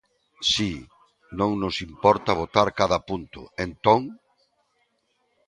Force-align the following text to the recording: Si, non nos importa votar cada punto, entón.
Si, 0.51 0.71
non 1.39 1.51
nos 1.61 1.75
importa 1.87 2.37
votar 2.41 2.67
cada 2.79 2.99
punto, 3.09 3.41
entón. 3.65 4.01